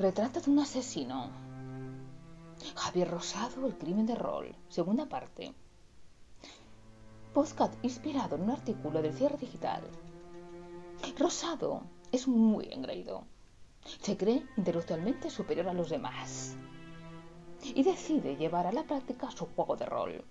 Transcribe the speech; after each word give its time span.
Retrato 0.00 0.40
de 0.40 0.50
un 0.50 0.58
asesino. 0.60 1.28
Javier 2.74 3.10
Rosado, 3.10 3.66
El 3.66 3.76
crimen 3.76 4.06
de 4.06 4.14
rol. 4.14 4.56
Segunda 4.70 5.04
parte. 5.04 5.52
Podcast 7.34 7.74
inspirado 7.82 8.36
en 8.36 8.44
un 8.44 8.50
artículo 8.50 9.02
del 9.02 9.12
cierre 9.12 9.36
digital. 9.36 9.82
Rosado 11.18 11.82
es 12.12 12.26
muy 12.26 12.72
engreído. 12.72 13.24
Se 14.00 14.16
cree 14.16 14.42
intelectualmente 14.56 15.28
superior 15.28 15.68
a 15.68 15.74
los 15.74 15.90
demás. 15.90 16.56
Y 17.62 17.82
decide 17.82 18.36
llevar 18.36 18.66
a 18.66 18.72
la 18.72 18.84
práctica 18.84 19.30
su 19.30 19.48
juego 19.54 19.76
de 19.76 19.84
rol, 19.84 20.24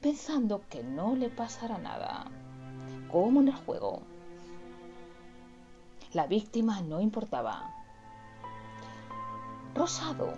pensando 0.00 0.62
que 0.70 0.84
no 0.84 1.16
le 1.16 1.30
pasará 1.30 1.78
nada, 1.78 2.30
como 3.10 3.40
en 3.40 3.48
el 3.48 3.56
juego. 3.56 4.02
La 6.12 6.28
víctima 6.28 6.80
no 6.80 7.00
importaba. 7.00 7.79
Rosado 9.74 10.34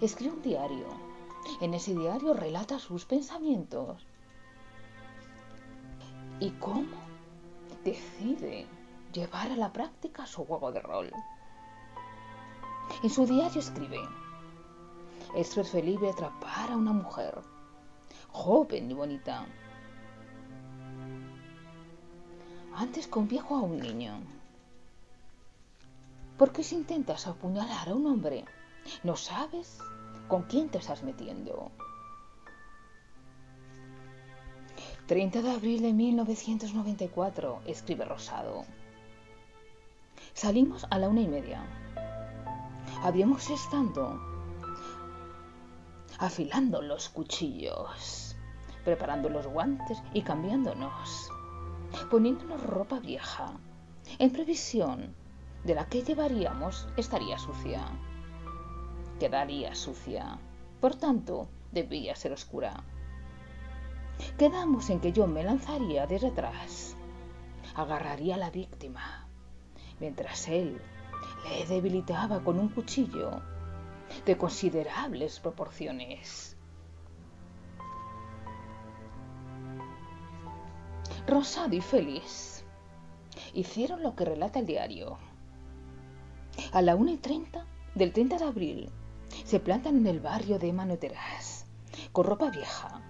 escribe 0.00 0.34
un 0.34 0.42
diario. 0.42 0.86
En 1.60 1.74
ese 1.74 1.94
diario 1.94 2.34
relata 2.34 2.78
sus 2.78 3.04
pensamientos. 3.04 4.04
¿Y 6.40 6.50
cómo 6.52 6.96
decide 7.84 8.66
llevar 9.12 9.52
a 9.52 9.56
la 9.56 9.72
práctica 9.72 10.26
su 10.26 10.44
juego 10.44 10.72
de 10.72 10.80
rol? 10.80 11.12
En 13.02 13.10
su 13.10 13.26
diario 13.26 13.60
escribe, 13.60 14.00
es 15.34 15.54
preferible 15.54 16.10
atrapar 16.10 16.70
a 16.70 16.76
una 16.76 16.92
mujer, 16.92 17.38
joven 18.28 18.90
y 18.90 18.94
bonita, 18.94 19.46
antes 22.74 23.06
con 23.06 23.28
viejo 23.28 23.56
a 23.56 23.62
un 23.62 23.78
niño. 23.78 24.20
Porque 26.38 26.62
si 26.62 26.74
intentas 26.74 27.26
apuñalar 27.26 27.88
a 27.88 27.94
un 27.94 28.06
hombre, 28.06 28.44
no 29.02 29.16
sabes 29.16 29.78
con 30.28 30.42
quién 30.42 30.68
te 30.68 30.78
estás 30.78 31.02
metiendo. 31.02 31.70
30 35.06 35.40
de 35.40 35.50
abril 35.50 35.82
de 35.82 35.92
1994, 35.92 37.62
escribe 37.66 38.04
Rosado. 38.04 38.64
Salimos 40.34 40.86
a 40.90 40.98
la 40.98 41.08
una 41.08 41.20
y 41.20 41.28
media. 41.28 41.64
Habíamos 43.02 43.48
estado 43.48 44.20
afilando 46.18 46.82
los 46.82 47.08
cuchillos, 47.08 48.36
preparando 48.84 49.28
los 49.28 49.46
guantes 49.46 50.02
y 50.12 50.22
cambiándonos, 50.22 51.30
poniéndonos 52.10 52.62
ropa 52.62 52.98
vieja, 52.98 53.52
en 54.18 54.32
previsión 54.32 55.14
de 55.66 55.74
la 55.74 55.86
que 55.86 56.02
llevaríamos 56.02 56.86
estaría 56.96 57.38
sucia. 57.38 57.82
Quedaría 59.18 59.74
sucia. 59.74 60.38
Por 60.80 60.94
tanto, 60.94 61.48
debía 61.72 62.14
ser 62.14 62.32
oscura. 62.32 62.84
Quedamos 64.38 64.88
en 64.90 65.00
que 65.00 65.12
yo 65.12 65.26
me 65.26 65.42
lanzaría 65.42 66.06
desde 66.06 66.28
atrás, 66.28 66.96
agarraría 67.74 68.36
a 68.36 68.38
la 68.38 68.50
víctima, 68.50 69.26
mientras 69.98 70.46
él 70.46 70.80
le 71.48 71.66
debilitaba 71.66 72.44
con 72.44 72.60
un 72.60 72.68
cuchillo 72.68 73.42
de 74.24 74.36
considerables 74.38 75.40
proporciones. 75.40 76.56
Rosado 81.26 81.74
y 81.74 81.80
feliz 81.80 82.64
hicieron 83.52 84.04
lo 84.04 84.14
que 84.14 84.24
relata 84.24 84.60
el 84.60 84.66
diario. 84.66 85.18
A 86.72 86.82
la 86.82 86.96
1 86.96 87.12
y 87.12 87.16
30 87.16 87.64
del 87.94 88.12
30 88.12 88.38
de 88.38 88.44
abril 88.44 88.90
se 89.44 89.60
plantan 89.60 89.96
en 89.96 90.06
el 90.06 90.20
barrio 90.20 90.58
de 90.58 90.72
Manoteras 90.72 91.66
con 92.12 92.24
ropa 92.24 92.50
vieja 92.50 93.00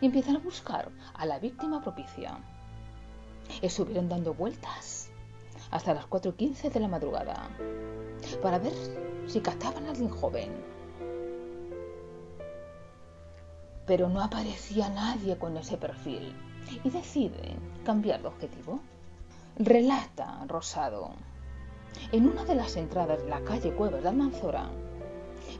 y 0.00 0.06
empiezan 0.06 0.36
a 0.36 0.40
buscar 0.40 0.90
a 1.14 1.26
la 1.26 1.38
víctima 1.38 1.82
propicia. 1.82 2.38
Estuvieron 3.60 4.08
dando 4.08 4.34
vueltas 4.34 5.10
hasta 5.70 5.94
las 5.94 6.08
4.15 6.08 6.70
de 6.70 6.80
la 6.80 6.88
madrugada 6.88 7.50
para 8.42 8.58
ver 8.58 8.72
si 9.26 9.40
captaban 9.40 9.86
a 9.86 9.90
alguien 9.90 10.10
joven. 10.10 10.50
Pero 13.86 14.08
no 14.08 14.22
aparecía 14.22 14.88
nadie 14.88 15.36
con 15.38 15.56
ese 15.56 15.76
perfil 15.76 16.34
y 16.84 16.90
deciden 16.90 17.58
cambiar 17.84 18.22
de 18.22 18.28
objetivo. 18.28 18.80
Relata 19.56 20.44
Rosado. 20.46 21.12
En 22.10 22.26
una 22.26 22.44
de 22.44 22.54
las 22.54 22.76
entradas 22.76 23.22
de 23.22 23.28
la 23.28 23.42
calle 23.42 23.72
Cuevas 23.72 24.02
de 24.02 24.08
Almanzora, 24.08 24.70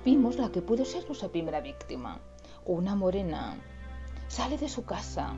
vimos 0.04 0.36
la 0.36 0.50
que 0.50 0.62
pudo 0.62 0.84
ser 0.84 1.06
nuestra 1.06 1.28
primera 1.28 1.60
víctima, 1.60 2.20
una 2.64 2.94
morena. 2.94 3.56
Sale 4.28 4.58
de 4.58 4.68
su 4.68 4.84
casa 4.84 5.34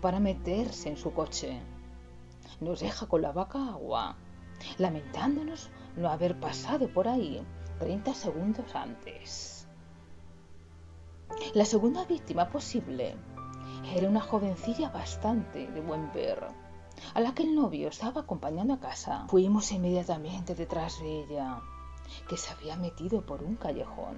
para 0.00 0.20
meterse 0.20 0.88
en 0.88 0.96
su 0.96 1.12
coche. 1.12 1.60
Nos 2.60 2.80
deja 2.80 3.06
con 3.06 3.22
la 3.22 3.32
vaca 3.32 3.68
agua, 3.68 4.16
lamentándonos 4.78 5.70
no 5.96 6.08
haber 6.08 6.38
pasado 6.38 6.88
por 6.88 7.08
ahí 7.08 7.44
30 7.78 8.14
segundos 8.14 8.74
antes. 8.74 9.66
La 11.54 11.64
segunda 11.64 12.04
víctima 12.04 12.48
posible 12.48 13.16
era 13.94 14.08
una 14.08 14.20
jovencilla 14.20 14.88
bastante 14.88 15.66
de 15.66 15.80
buen 15.80 16.12
ver, 16.12 16.46
a 17.14 17.20
la 17.20 17.34
que 17.34 17.42
el 17.42 17.54
novio 17.54 17.88
estaba 17.88 18.22
acompañando 18.22 18.74
a 18.74 18.80
casa. 18.80 19.26
Fuimos 19.28 19.70
inmediatamente 19.72 20.54
detrás 20.54 21.00
de 21.00 21.24
ella, 21.24 21.60
que 22.28 22.36
se 22.36 22.52
había 22.52 22.76
metido 22.76 23.24
por 23.24 23.42
un 23.42 23.56
callejón. 23.56 24.16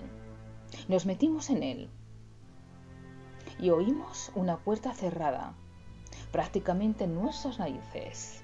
Nos 0.89 1.07
metimos 1.07 1.51
en 1.51 1.63
él 1.63 1.91
y 3.59 3.71
oímos 3.71 4.31
una 4.35 4.59
puerta 4.59 4.93
cerrada, 4.93 5.55
prácticamente 6.33 7.05
en 7.05 7.15
nuestras 7.15 7.59
narices. 7.59 8.43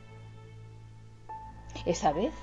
Esa 1.86 2.12
vez 2.12 2.34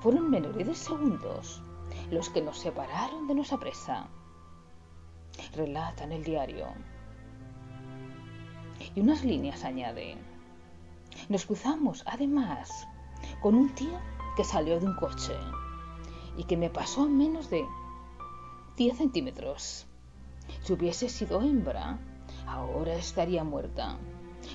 fueron 0.00 0.30
menores 0.30 0.66
de 0.66 0.74
segundos 0.74 1.62
los 2.10 2.30
que 2.30 2.42
nos 2.42 2.58
separaron 2.58 3.26
de 3.26 3.34
nuestra 3.34 3.58
presa. 3.58 4.08
Relata 5.54 6.04
en 6.04 6.12
el 6.12 6.24
diario. 6.24 6.66
Y 8.94 9.00
unas 9.00 9.24
líneas 9.24 9.64
añade. 9.64 10.16
Nos 11.28 11.46
cruzamos, 11.46 12.02
además, 12.06 12.86
con 13.40 13.54
un 13.54 13.74
tío 13.74 13.98
que 14.36 14.44
salió 14.44 14.78
de 14.78 14.86
un 14.86 14.96
coche 14.96 15.34
y 16.36 16.44
que 16.44 16.56
me 16.56 16.70
pasó 16.70 17.02
a 17.02 17.08
menos 17.08 17.50
de 17.50 17.64
10 18.76 18.96
centímetros. 18.96 19.86
Si 20.62 20.72
hubiese 20.72 21.08
sido 21.08 21.40
hembra, 21.40 21.98
ahora 22.46 22.94
estaría 22.94 23.42
muerta. 23.44 23.96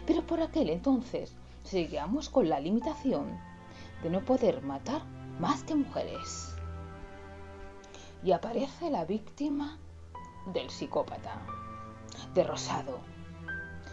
Pero 0.06 0.26
por 0.26 0.42
aquel 0.42 0.70
entonces 0.70 1.36
seguíamos 1.64 2.30
con 2.30 2.50
la 2.50 2.60
limitación 2.60 3.40
de 4.04 4.10
no 4.10 4.22
poder 4.22 4.62
matar 4.62 5.02
más 5.40 5.64
que 5.64 5.76
mujeres. 5.76 6.56
Y 8.24 8.32
aparece 8.32 8.90
la 8.90 9.06
víctima 9.06 9.80
del 10.54 10.70
psicópata, 10.70 11.42
de 12.34 12.44
Rosado. 12.44 13.00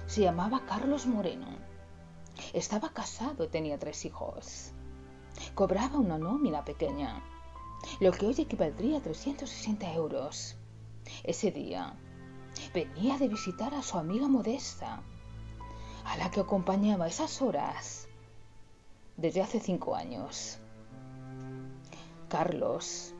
Se 0.06 0.22
llamaba 0.22 0.62
Carlos 0.66 1.06
Moreno. 1.06 1.67
Estaba 2.52 2.90
casado 2.90 3.48
tenía 3.48 3.78
tres 3.78 4.04
hijos. 4.04 4.72
Cobraba 5.54 5.98
una 5.98 6.18
nómina 6.18 6.64
pequeña, 6.64 7.22
lo 8.00 8.10
que 8.10 8.26
hoy 8.26 8.34
equivaldría 8.38 8.98
a 8.98 9.02
360 9.02 9.92
euros. 9.92 10.56
Ese 11.24 11.50
día 11.50 11.94
venía 12.72 13.18
de 13.18 13.28
visitar 13.28 13.74
a 13.74 13.82
su 13.82 13.98
amiga 13.98 14.28
Modesta, 14.28 15.02
a 16.04 16.16
la 16.16 16.30
que 16.30 16.40
acompañaba 16.40 17.06
esas 17.06 17.42
horas 17.42 18.08
desde 19.16 19.42
hace 19.42 19.60
cinco 19.60 19.94
años. 19.94 20.58
Carlos, 22.28 23.14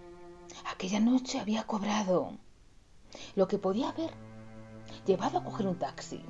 aquella 0.73 1.01
noche 1.01 1.39
había 1.39 1.65
cobrado 1.65 2.33
lo 3.37 3.47
que 3.47 3.59
podía 3.59 3.91
haber 3.91 4.13
llevado 5.07 5.39
a 5.39 5.45
coger 5.45 5.67
un 5.67 5.79
taxi, 5.79 6.23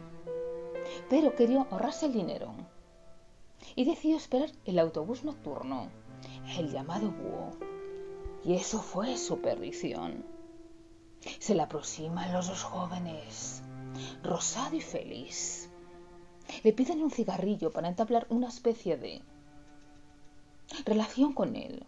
pero 1.08 1.35
quería 1.35 1.62
ahorrarse 1.62 2.06
el 2.06 2.12
dinero 2.12 2.55
y 3.75 3.84
decidió 3.84 4.16
esperar 4.16 4.50
el 4.64 4.78
autobús 4.78 5.25
nocturno, 5.25 5.88
el 6.58 6.70
llamado 6.70 7.10
búho. 7.10 7.50
Y 8.44 8.55
eso 8.55 8.81
fue 8.81 9.16
su 9.16 9.40
perdición. 9.40 10.25
Se 11.38 11.55
le 11.55 11.62
aproximan 11.62 12.32
los 12.32 12.49
dos 12.49 12.62
jóvenes, 12.62 13.62
rosado 14.22 14.76
y 14.76 14.81
feliz. 14.81 15.70
Le 16.62 16.72
piden 16.72 17.02
un 17.02 17.10
cigarrillo 17.10 17.70
para 17.70 17.88
entablar 17.88 18.26
una 18.31 18.49
especie 18.49 18.96
de 18.96 19.22
relación 20.84 21.32
con 21.32 21.56
él. 21.56 21.87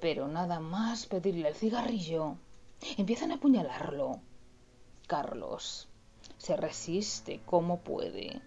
Pero 0.00 0.28
nada 0.28 0.60
más 0.60 1.06
pedirle 1.06 1.48
el 1.48 1.54
cigarrillo, 1.54 2.36
empiezan 2.96 3.30
a 3.30 3.36
apuñalarlo. 3.36 4.20
Carlos 5.06 5.88
se 6.38 6.56
resiste 6.56 7.40
como 7.44 7.80
puede. 7.80 8.40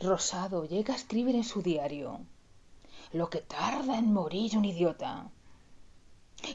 Rosado 0.00 0.64
llega 0.64 0.94
a 0.94 0.96
escribir 0.96 1.34
en 1.34 1.44
su 1.44 1.62
diario. 1.62 2.20
Lo 3.12 3.30
que 3.30 3.40
tarda 3.40 3.98
en 3.98 4.12
morir 4.12 4.56
un 4.56 4.64
idiota. 4.64 5.30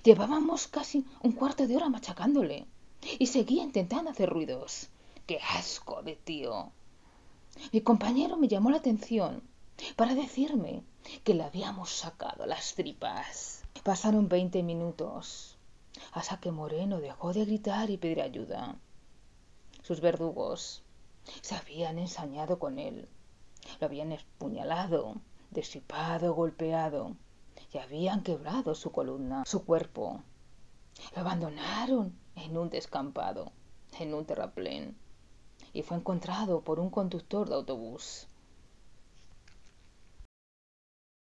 Llevábamos 0.04 0.68
casi 0.68 1.06
un 1.22 1.34
cuarto 1.34 1.68
de 1.68 1.76
hora 1.76 1.90
machacándole 1.90 2.68
y 3.20 3.28
seguía 3.28 3.64
intentando 3.64 4.12
hacer 4.12 4.30
ruidos. 4.30 4.90
¡Qué 5.26 5.40
asco 5.40 6.02
de 6.04 6.16
tío! 6.16 6.72
Mi 7.72 7.82
compañero 7.82 8.38
me 8.38 8.48
llamó 8.48 8.70
la 8.72 8.78
atención 8.78 9.42
para 9.96 10.16
decirme 10.16 10.84
que 11.24 11.34
le 11.34 11.44
habíamos 11.44 11.90
sacado 11.90 12.46
las 12.46 12.76
tripas. 12.76 13.64
Pasaron 13.84 14.30
veinte 14.30 14.64
minutos 14.64 15.58
hasta 16.14 16.40
que 16.40 16.52
Moreno 16.52 17.00
dejó 17.00 17.34
de 17.34 17.46
gritar 17.46 17.90
y 17.90 17.98
pedir 17.98 18.22
ayuda. 18.22 18.76
Sus 19.82 20.00
verdugos 20.00 20.84
se 21.42 21.56
habían 21.56 22.00
ensañado 22.00 22.60
con 22.60 22.80
él, 22.80 23.08
lo 23.80 23.86
habían 23.88 24.12
espuñalado, 24.12 25.16
desipado, 25.52 26.34
golpeado 26.34 27.16
y 27.74 27.78
habían 27.78 28.24
quebrado 28.24 28.76
su 28.76 28.92
columna, 28.92 29.44
su 29.46 29.66
cuerpo. 29.66 30.22
Lo 31.16 31.22
abandonaron 31.22 32.14
en 32.36 32.58
un 32.58 32.70
descampado, 32.70 33.52
en 34.00 34.14
un 34.14 34.26
terraplén, 34.26 34.96
y 35.74 35.82
fue 35.82 35.98
encontrado 35.98 36.62
por 36.62 36.80
un 36.80 36.90
conductor 36.90 37.50
de 37.50 37.56
autobús. 37.56 38.28